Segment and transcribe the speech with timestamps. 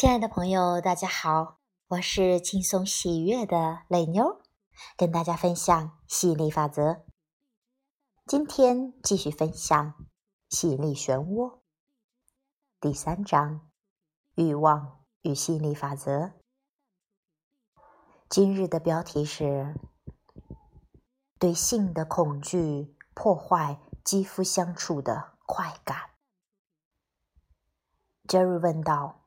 [0.00, 4.40] 亲爱的朋友，大家好，我是轻松喜悦的磊妞，
[4.96, 7.04] 跟大家分享吸引力法则。
[8.26, 10.06] 今天继续分享
[10.48, 11.58] 吸引力漩涡
[12.80, 13.68] 第三章：
[14.36, 16.32] 欲望与吸引力法则。
[18.30, 19.74] 今日的标题是：
[21.38, 26.12] 对性的恐惧破坏肌肤相处的快感。
[28.26, 29.19] Jerry 问道。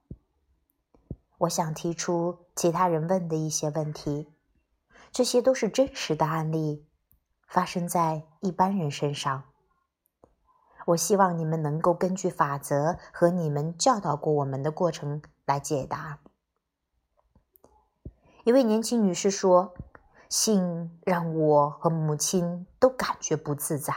[1.43, 4.31] 我想提出其他人问的一些问题，
[5.11, 6.85] 这些都是真实的案例，
[7.47, 9.43] 发生在一般人身上。
[10.85, 16.19] 我希望你们能够根据法则和你们教导过我们的过程来解答。
[18.45, 19.73] 一位年轻女士说
[20.29, 23.93] ：“性让我和母亲都感觉不自在。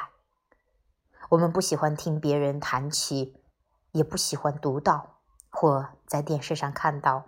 [1.28, 3.40] 我们不喜欢听别人谈起，
[3.92, 7.24] 也不喜欢读到或在电视上看到。”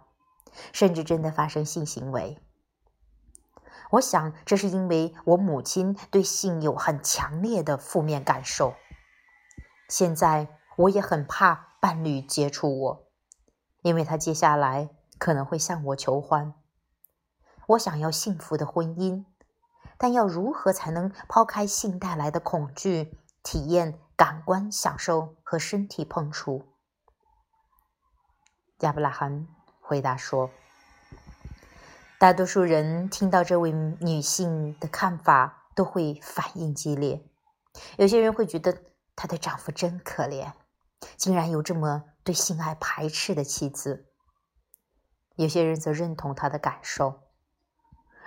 [0.72, 2.38] 甚至真的发生性行为，
[3.92, 8.74] 我想这是因为我母亲对性有很强烈的负面感受。
[9.88, 13.06] 现在我也很怕伴侣接触我，
[13.82, 16.54] 因为他接下来可能会向我求欢。
[17.68, 19.24] 我想要幸福的婚姻，
[19.96, 26.74] 但要如何才能抛开性带来的恐惧，体验感官享受和身体碰触？
[28.80, 29.48] 亚伯拉罕。
[29.88, 30.50] 回答说
[32.20, 37.24] ：“大多数人听到这位女性的看法都会反应激烈。
[37.96, 38.82] 有些人会觉得
[39.16, 40.52] 她的丈夫真可怜，
[41.16, 44.12] 竟然有这么对性爱排斥的妻子。
[45.36, 47.22] 有些人则认同她的感受。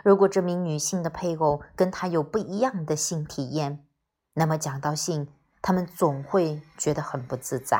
[0.04, 3.86] 如果这名女性的配偶跟她有不一样的性体验，
[4.34, 7.80] 那么讲到性，他们总会觉得很不自在。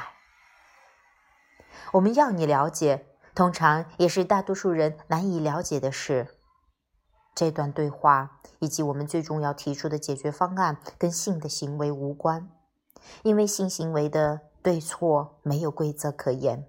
[1.94, 6.28] 我们要你了解。”通常也是大多数人难以了解的是，
[7.34, 12.50] 这段对话以及我们最终要提出的解决方案跟性的行为无关，
[13.24, 16.68] 因为性行为的对错没有规则可言。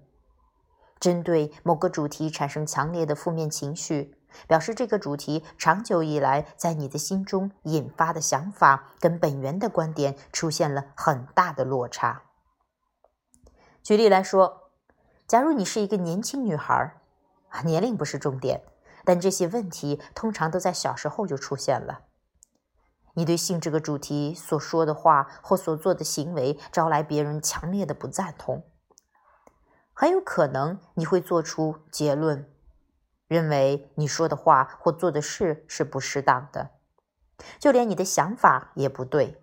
[1.00, 12.22] 针对某个主题产生强烈的负面情绪，表示这个主题长久以来在你的心中引发的想法跟本源的观点出现了很大的落差。
[13.82, 14.61] 举例来说。
[15.26, 17.00] 假如你是一个年轻女孩，
[17.64, 18.62] 年龄不是重点，
[19.04, 22.02] 但这些问题通常都在小时候就出现了。
[23.14, 28.64] 你对性这个主题所说的话或所做的行为招来别人强烈的不赞同，
[29.92, 32.50] 很有可能你会做出结论，
[33.28, 36.70] 认为你说的话或做的事是不适当的，
[37.58, 39.38] 就连你的想法也不对。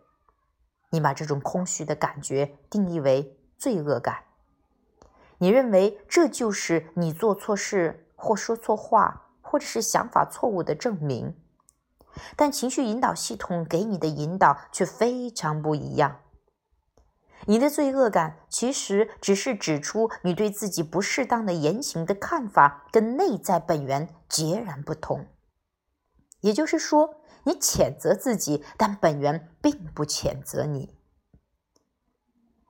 [0.89, 4.23] 你把这种空虚的感觉定义为罪恶感。
[5.39, 11.35] 你认为这就是你做错事或说错话，或者是想法错误的证明，
[12.35, 16.19] 但情绪引导系统给你的引导却非常不一样。
[17.45, 25.25] 你的罪恶感其实只是指出你对自己不适当的言行的看法跟内在本源截然不同，
[26.41, 30.98] 也就是说，你谴责自己，但本源并不谴责你。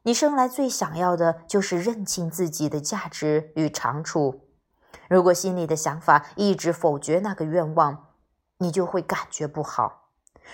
[0.03, 4.47] 你生来最想要的就是认清自己的价值与长处。
[5.09, 8.07] 如果心里的想法一直否决那个愿望，
[8.59, 10.11] 你就会感觉不好。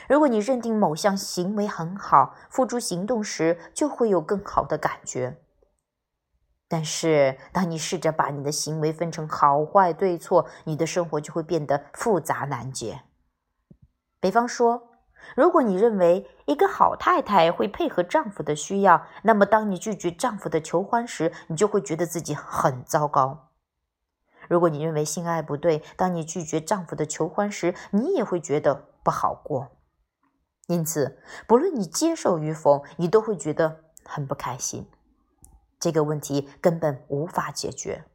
[0.10, 5.38] 如果你认定某项行为很好，付诸行动时就会有更好的感觉。
[6.68, 13.04] 但是，当你试着把你的行为分成好坏对错，你的生活就会变得复杂难解。
[14.20, 14.95] 比方说。
[15.36, 23.50] 如果你认为一个好太太会配合丈夫的需要，那么当你拒绝丈夫的求欢时，你就会觉得自己很糟糕。
[24.48, 29.72] 如果你认为性爱不对，当你拒绝丈夫的求欢时，你也会觉得不好过。
[30.68, 34.88] 因此，不论你接受与否，你都会觉得很不开心。
[35.80, 38.06] 这个问题根本无法解决。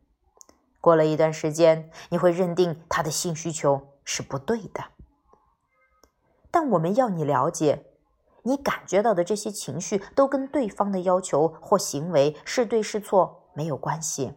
[0.81, 4.85] 过了一段时间，你会认定他的性需求是不对的。
[6.51, 7.87] 但我们要你了解，
[8.43, 14.35] 你感觉到的这些情绪都跟对方的要求或行为是对是错没有关系。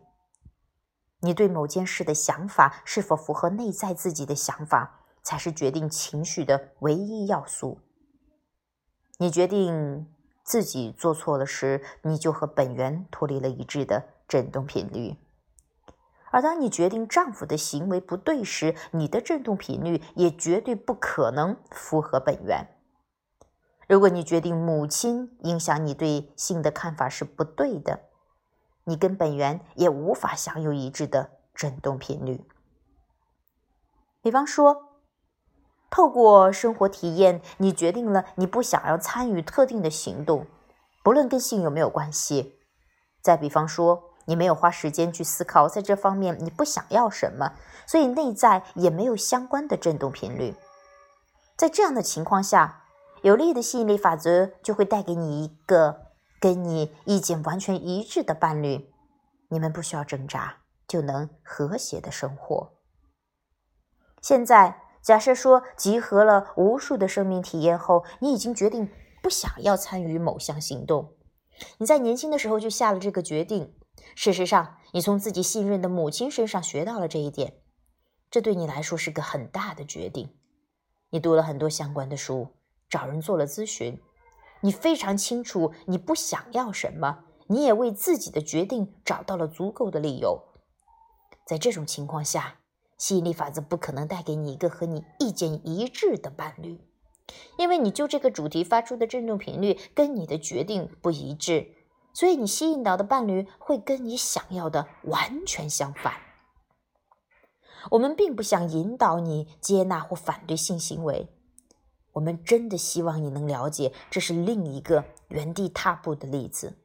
[1.22, 7.80] 你对某件事的想法是否符合内在自己的想法，才是决定情绪的唯一要素。
[9.20, 10.06] 你决定
[10.44, 15.16] 自己做错了时，你就和本源脱离了一致的振动频率。
[16.34, 22.68] 而当你决定丈夫的行为不对时，你的振动频率也绝对不可能符合本源。
[23.88, 28.00] 如果你决定母亲影响你对性的看法是不对的，
[28.86, 32.44] 你跟本源也无法享有一致的振动频率。
[34.24, 34.98] 比方说，
[35.92, 40.48] 透过生活体验，你决定了你不想要参与特定的行动，
[41.04, 42.58] 不论跟性有没有关系。
[43.22, 47.54] 再比方说，你没有花时间去思考，在这方面你不想要什么，
[47.86, 50.56] 所以内在也没有相关的振动频率。
[51.58, 52.84] 在这样的情况下，
[53.22, 56.08] 有利的吸引力法则就会带给你一个
[56.40, 58.92] 跟你意见完全一致的伴侣，
[59.50, 62.74] 你们不需要挣扎就能和谐的生活。
[64.22, 68.90] 现在假设说，集合了无数的生命体验后，你已经决定
[69.22, 71.14] 不想要参与某项行动。
[71.78, 73.76] 你在年轻的时候就下了这个决定。
[74.16, 77.62] 事实上，你从自己信任的母亲身上学到了这一点，
[78.30, 80.30] 这对你来说是个很大的决定。
[81.10, 82.48] 你读了很多相关的书，
[82.90, 84.00] 找人做了咨询，
[84.62, 90.42] 你非常清楚你不想要什么，你也为自己的决定找到了足够的理由。
[91.46, 92.60] 在这种情况下，
[92.98, 96.80] 吸引力法则不可能带给你一个和你意见一致的伴侣，
[97.58, 101.76] 因为你就这个主题发出的振动频率跟你的决定不一致。
[102.14, 106.14] 所以，你吸引到的伴侣会跟你想要的完全相反。
[107.92, 111.28] 我们并不想引导你接纳或反对性行为，
[112.14, 116.78] 我们真的希望你能了解，这是另一个原地踏步的例子。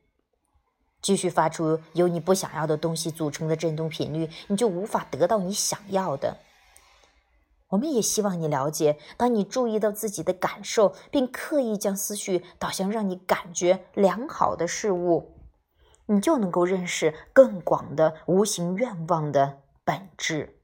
[1.01, 6.39] 继续发出由你不想要的东西组成的振动频率，你就无法得到你想要的。
[7.69, 15.37] 我们也希望你了解，当你注意到自己的感受，并刻意将思绪导向让你感觉良好的事物，
[16.07, 20.61] 你就能够认识更广的无形愿望的本质。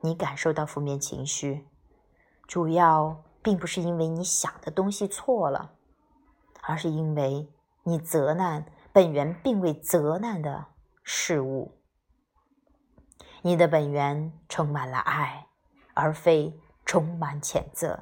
[0.00, 1.66] 你感受到负面情绪，
[2.46, 5.72] 主要并不是因为你想的东西错了，
[6.62, 7.52] 而是因为
[7.84, 10.68] 你责难本源并未责难的
[11.02, 11.79] 事物。
[13.42, 15.46] 你的本源充满了爱，
[15.94, 17.98] 而非充满谴责。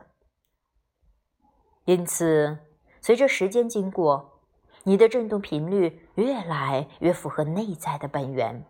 [1.84, 2.58] 因此，
[3.00, 4.40] 随着时间经过，
[4.82, 8.64] 你的振动频率越来越符合内在的本源。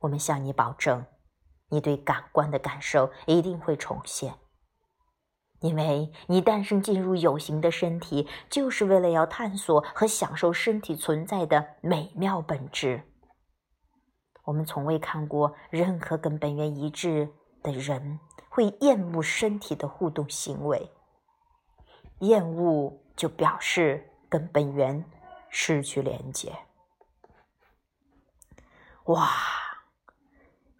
[0.00, 1.04] 我们向你保证，
[1.68, 4.34] 你对感官的感受一定会重现，
[5.60, 13.02] 因为你诞生进入有形的身体，就是为了要探索和享受身体存在的美妙本质。
[14.44, 17.30] 我们从未看过任何跟本源一致
[17.62, 20.90] 的人会厌恶身体的互动行为。
[22.20, 25.04] 厌恶就表示跟本源
[25.48, 26.56] 失去连接。
[29.06, 29.28] 哇，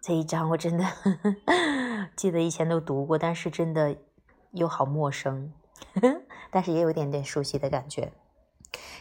[0.01, 0.85] 这一章我真的
[2.15, 3.97] 记得以前都读过，但是真的
[4.51, 5.53] 又好陌生，
[6.49, 8.13] 但是也有点点熟悉的感觉。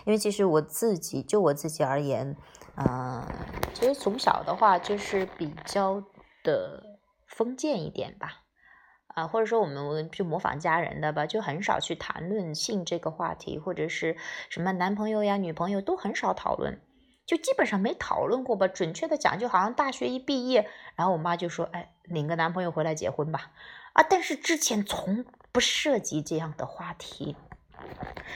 [0.05, 2.37] 因为其实我自己就我自己而言。
[2.77, 3.25] 嗯，
[3.73, 6.03] 其实从小的话就是比较
[6.43, 6.99] 的
[7.29, 8.43] 封建一点吧，
[9.07, 14.17] 啊，或者说我们就模仿家人的吧，就很少去谈论性这个话题，或者是
[14.51, 16.81] 什么男朋友呀、女朋友都很少讨论，
[17.25, 18.67] 就基本上没讨论过吧。
[18.67, 23.53] 准确的讲，就好像大学一毕业，然后我妈就说：“哎，领个男朋友回来结婚吧。”
[23.95, 27.37] 啊，但是之前从不涉及这样的话题，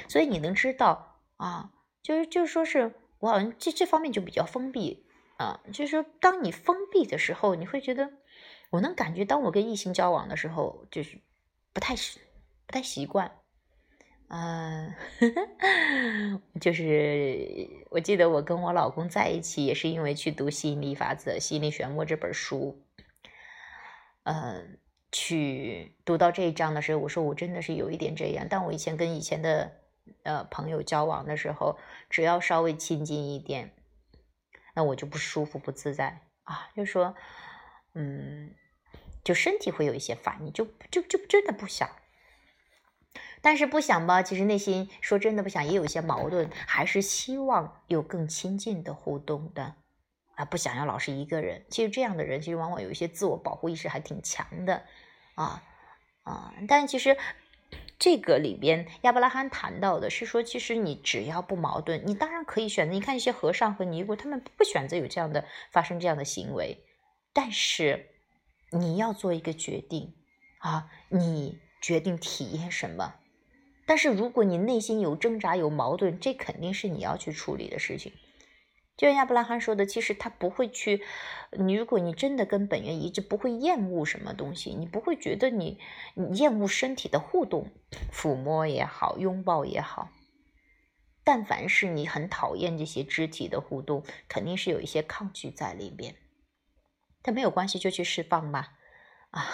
[0.08, 1.70] 所以你能知道啊，
[2.00, 2.94] 就是就说是。
[3.20, 5.04] 我好像这这方面就比较封闭
[5.38, 8.10] 啊，就是说，当你封闭的时候，你会觉得，
[8.70, 11.18] 我能感觉，当我跟异性交往的时候，就是
[11.72, 12.20] 不太习
[12.66, 13.32] 不太习惯，
[14.28, 14.94] 嗯，
[16.60, 22.84] 就是我记得我跟我老公在一起，也是因为去读《吸引力法则》《吸引力漩涡》这本书，
[24.22, 24.78] 嗯，
[25.10, 29.72] 去读到这一章的时候，我说我真的是有一点这样，但我以前跟以前的。
[30.22, 31.78] 呃，朋友交往的时候，
[32.10, 33.74] 只要稍微亲近一点，
[34.74, 36.68] 那我就不舒服、不自在啊。
[36.76, 37.14] 就说，
[37.94, 38.54] 嗯，
[39.24, 41.88] 就身体会有一些反应，就就就真的不想。
[43.40, 49.74] 但是不想吧，其实内心说真的不想，也有一些矛盾，还是希望有更亲近的互动的
[50.34, 51.64] 啊，不想要老是一个人。
[51.70, 54.84] 其实这样的人，其实往往有一些自我保护意识还挺强的
[55.34, 55.62] 啊
[56.22, 57.16] 啊，但其实。
[57.98, 62.94] 这个里边，亚伯拉罕谈到的是说，其实你只要不矛盾，你当然可以选择。
[62.94, 66.78] 你看一些和尚和尼姑，他们不选择有这样的发生这样的行为，
[67.32, 68.06] 但是
[68.70, 70.14] 你要做一个决定
[70.58, 73.14] 啊，你决定体验什么。
[73.84, 78.12] 但是如果你内心有挣扎、有矛盾，这肯定是你要去处理的事情。
[78.98, 81.02] 就像亚伯拉罕说的，其实他不会去。
[81.52, 85.78] 你如果你真的跟本源一致，不会厌恶什么东西，你不会觉得你
[86.14, 87.70] 你厌恶身体的互动，
[88.12, 90.10] 抚摸也好，拥抱也好。
[91.22, 96.16] 但凡是你很讨厌这些肢体的互动，肯定是有一些抗拒在里边。
[97.22, 98.72] 但没有关系，就去释放吧。
[99.30, 99.44] 啊，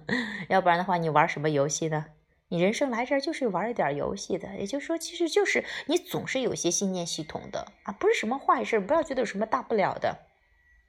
[0.48, 2.06] 要不然的话，你玩什么游戏呢？
[2.54, 4.54] 你人生来这儿就是玩一点游戏的。
[4.54, 10.18] 也就是说，其实就是你总是有些信念系统的啊，不是什么坏事，不要觉得有什么大不了的。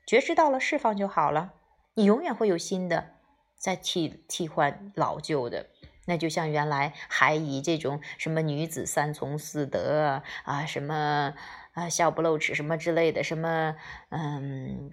[0.06, 1.54] 觉知到了，释放就好了。
[1.96, 3.14] 你永远会有新的
[3.58, 5.66] 在替替换老旧的。
[6.06, 11.34] 那就像原来还以这种什么女子三从四德啊，什么
[11.74, 13.76] 啊笑不露齿什么之类的，什么
[14.10, 14.92] 嗯。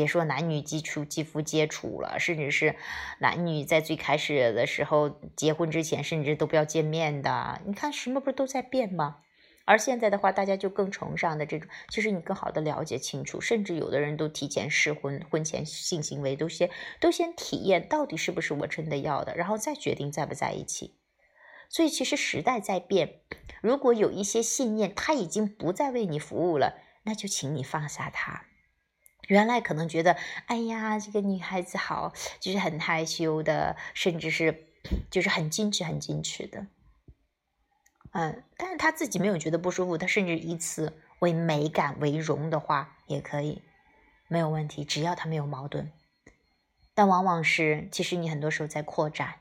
[0.00, 2.74] 别说男女基础肌肤接触了，甚至是
[3.18, 7.60] 男女在最开始的时候结婚之前，甚至都不要见面的。
[7.66, 9.18] 你看什么不是都在变吗？
[9.66, 20.96] 而现在的话，大家就更崇尚的这种，其实你更好的了解清楚，甚至有的人都提前试婚，婚前性行为都先都先体验到底是不是我真的要的，然后再决定在不在一起。
[21.68, 23.20] 所以其实时代在变，
[23.60, 28.46] 如果有一些信念他已经不再为你服务了，那就请你放下它。
[29.30, 34.66] 原来可能觉得，哎呀，这个女孩子好，就是很害羞的，甚至是
[35.08, 36.66] 就是很矜持、很矜持的，
[38.10, 43.62] 嗯，但是她自己没有觉得不舒服，她甚至以此为美感为荣的话也可以，
[44.26, 45.92] 没有问题，只要她没有矛盾。
[46.92, 49.36] 但往往是，其实你很多时候在扩展，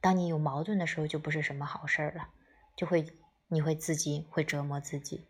[0.00, 2.28] 当你有矛盾的时候，就不是什么好事儿了，
[2.74, 3.04] 就会
[3.48, 5.26] 你会自己会折磨自己。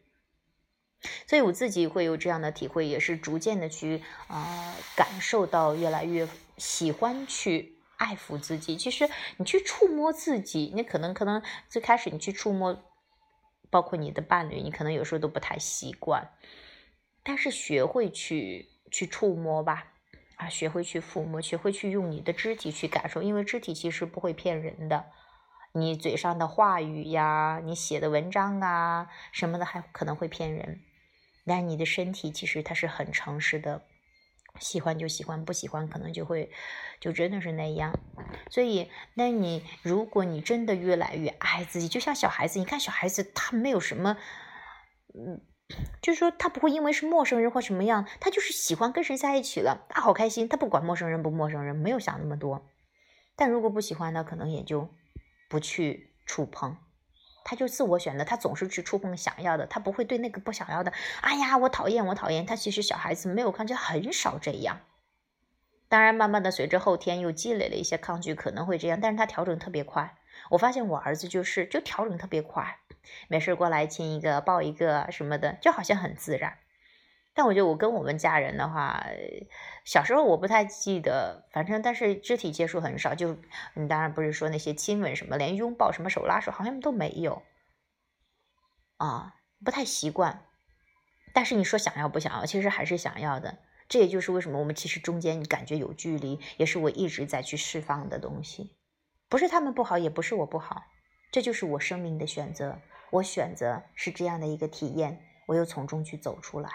[1.27, 8.77] 所以我自己会有这样的体会，也是逐渐的去啊感受到越来越喜欢去爱抚自己。
[8.77, 12.83] 其实你去触摸自己，你可能可能最开始你去触摸，
[13.71, 16.31] 包括你的伴侣，你可能有时候都不太习惯。
[17.23, 19.93] 但是学会去去触摸吧，
[20.37, 25.07] 啊，学会去抚摸，学会去用你的肢体去感受，因为肢体其实不会骗人的。
[25.73, 30.81] 你嘴上的话语呀，你写的文章啊什么的，还可能会骗人。
[31.47, 33.83] 但你的身体其实它是很诚实的，
[34.61, 36.51] 喜欢就喜欢，不喜欢可能就会，
[37.01, 37.99] 就真的是那样。
[38.51, 44.17] 所以，那你如果你真的越来越爱自己，就像小孩子，你看小孩子他没有什么，
[45.15, 45.41] 嗯，
[46.01, 52.71] 就是说他不会因为是陌生人或什么样，他就是喜欢跟谁在一起了，他好开心，他不管陌生人不陌生人，没有想那么多。
[53.37, 54.89] 但如果不喜欢，他可能也就
[55.49, 56.77] 不去触碰。
[57.55, 60.93] 他就自我选择，他总是去触碰想要的，他不会对那个不想要的。
[61.21, 62.45] 哎呀，我讨厌，我讨厌。
[62.45, 64.81] 他其实小孩子没有抗拒，很少这样。
[65.89, 68.99] 当然，慢慢的随着后天又积累了一些抗拒，可能会这样。
[69.01, 70.17] 但是他调整特别快。
[70.51, 72.79] 我发现我儿子就是就调整特别快，
[73.29, 76.59] 没事过来亲一个抱一个什么的，就好像很自然。
[77.35, 79.05] 但我觉得我跟我们家人的话，
[79.85, 83.37] 小时候我不太记得，反正但是肢体接触很少，就
[83.75, 87.43] 你当然不是说那些亲吻什么，连拥抱什么手拉手好像都没有，
[88.99, 90.47] 啊，不太习惯。
[91.33, 93.59] 但是你说想要不想要，其实还是想要的。
[93.89, 98.77] 这也就是为什么我们其实中间你感觉有距离，也是我一直在去释放的东西。
[99.29, 100.85] 不是他们不好，也不是我不好，
[101.33, 102.79] 这就是我生命的选择。
[103.11, 106.71] 我选择是这样的一个体验，我又从中去走出来。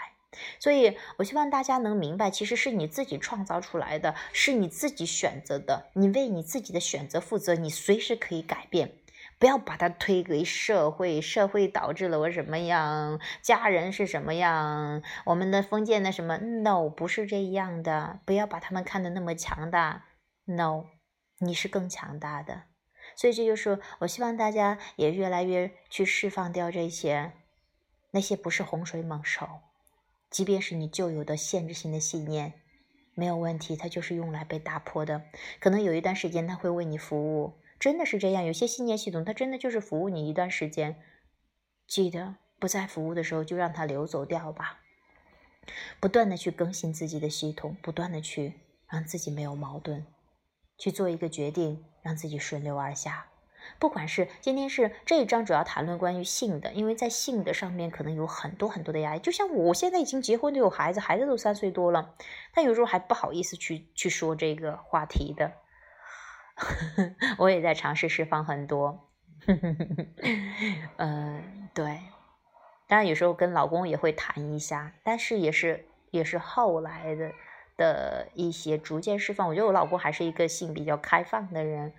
[0.58, 8.92] 所以，我希望大家能明白，其实是你自己创造出来的，是你自己选择的，你为你自己的选择负责，你随时可以改变，
[9.38, 20.04] 不要把它推给社会，社会导致了我什么样，家人是什么样，我们的封建的什么，no，不是这样的，不要把他们看得那么强大
[20.44, 20.84] ，no，
[21.40, 22.62] 你是更强大的，
[23.16, 27.32] 所以这就是我希望大家也越来越去释放掉这些，
[28.12, 29.48] 那些不是洪水猛兽。
[30.30, 32.54] 即便是你旧有的限制性的信念，
[33.14, 35.24] 没有问题，它就是用来被打破的。
[35.58, 38.44] 可能有一段时间，它会为你服务，真的是这样。
[38.44, 41.02] 有些信念系统，它真的就是服务你一段时间。
[41.88, 44.80] 记得不再服务的时候，就让它流走掉吧。
[45.98, 48.54] 不断的去更新自己的系统，不断的去
[48.88, 50.06] 让自己没有矛盾，
[50.78, 53.29] 去做一个决定，让自己顺流而下。
[53.78, 59.20] 不管是今天是这一章主要谈论关于性的，因为在性的上面可能有很多很多的压力。
[59.20, 62.14] 就像我现在已经结婚都有孩子，孩子都三岁多了，
[62.54, 65.52] 但有时候还不好意思去去说这个话题的。
[67.38, 69.08] 我也在尝试释放很多，
[70.98, 72.00] 嗯， 对。
[72.86, 77.32] 当然有时候跟老公也会谈一下，但是也是也是后来的
[77.78, 79.48] 的一些逐渐释放。
[79.48, 81.94] 我觉得我老公还是一个性比较开放的人。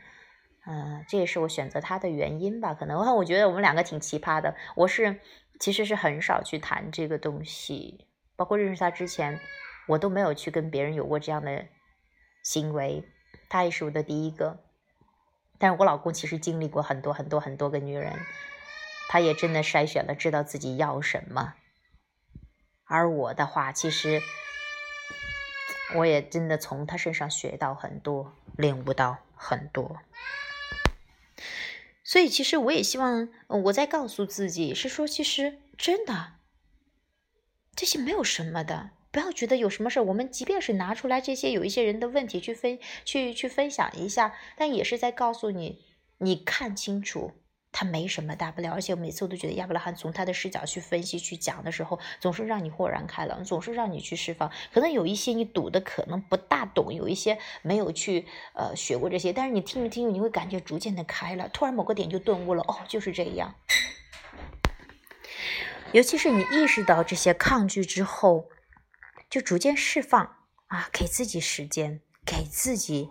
[0.66, 2.74] 嗯，这也是我选择他的原因吧。
[2.74, 4.56] 可能我觉得我们两个挺奇葩的。
[4.76, 5.20] 我是
[5.60, 9.40] 其实是很少去谈这个东西，包括认识他之前，
[9.88, 11.66] 我都没有去跟别人有过这样的
[12.44, 13.04] 行为。
[13.50, 14.64] 他也是我的第一个。
[15.58, 18.14] 但是我老公其实经历过很多很多很多个女人，
[19.10, 21.54] 他也真的筛选了，知道自己要什么。
[22.86, 24.22] 而我的话，其实
[25.96, 29.98] 我也真的从他身上学到很多，领悟到很多。
[32.12, 36.34] 所以，其实我也希望我在告诉自己，是说，其实真的
[37.74, 38.90] 这些没有什么的。
[39.12, 45.86] 不要觉得有什么事我们即便是拿出来这些有一些人的问题去分去去分享一下，但也是在告诉你，
[46.18, 47.32] 你看清楚，
[47.72, 48.72] 他没什么大不了。
[48.72, 54.52] 而且每次我都觉得亚伯拉罕从他的视角去分析去讲的时候，总是让你豁然开朗，总是让你去释放。
[54.74, 63.56] 可能有一些你读的可能不大懂，有一些没有去呃学过这些，但是你听着听着，你会感觉逐渐的开了，突然某个点就顿悟了，哦，就是这样。
[65.92, 68.46] 尤其是你意识到这些抗拒之后。
[69.30, 70.36] 就逐渐释放
[70.68, 73.10] 啊，给自己时间，给自己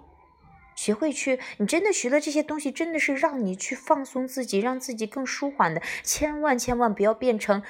[0.80, 1.38] 学会去。
[1.58, 5.82] 你真的学了这些东西，真的是让你去放松自己，让自己更舒缓的。
[6.02, 7.62] 千万千万不要变成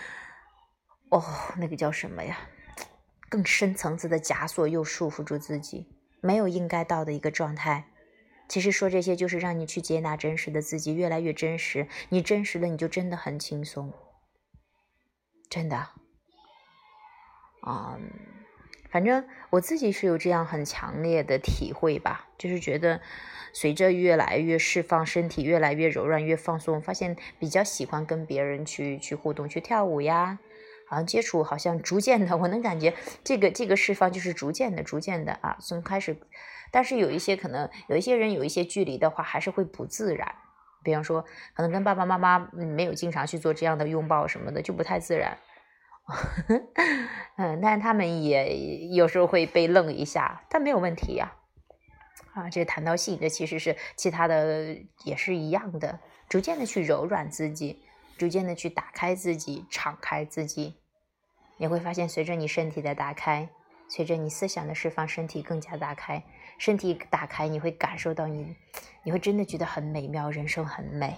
[1.08, 1.24] 哦，
[1.56, 2.38] 那个叫什么呀？
[3.28, 5.88] 更深层次的枷锁，又束缚住自己，
[6.20, 7.86] 没有应该到的一个状态。
[8.48, 11.88] 其实说这些，就是让你去接纳真实的自己，越来越真实。
[12.10, 13.92] 你真实了，你就真的很轻松，
[15.48, 15.88] 真的。
[17.66, 18.39] 嗯。
[18.90, 23.00] 反正我自己是有这样很强烈的体会吧，就是觉得
[23.52, 30.38] 随着越来越释放，身体越来越柔软，越放松，发现比较喜欢跟别人去去互动，去跳舞呀，
[30.88, 36.16] 好像接触，好像逐渐的，我能感觉这个这个释放就是逐渐的、逐渐的啊，从开始，
[36.72, 40.34] 但是有一些可能有一些人有一些距离的话，还是会不自然，
[40.82, 45.38] 比方说可能跟爸爸妈妈没有经常去做这样的拥抱什么的，就不太自然。
[47.36, 51.32] 嗯，但他们也有时候会被愣一下，但没有问题呀。
[52.32, 55.98] 啊，这谈到性，这其实是其他的也是一样的，
[56.28, 57.82] 逐渐的去柔软自己，
[58.16, 60.76] 逐渐的去打开自己，敞开自己，
[61.56, 63.48] 你会发现，随着你身体的打开，
[63.88, 66.22] 随着你思想的释放，身体更加打开，
[66.58, 68.54] 身体打开，你会感受到你，
[69.02, 71.16] 你会真的觉得很美妙，人生很美。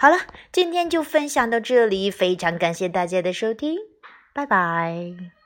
[0.00, 0.16] 好了，
[0.52, 3.76] 今天就分享到这里，非常感谢大家的收听，
[4.32, 5.37] 拜拜。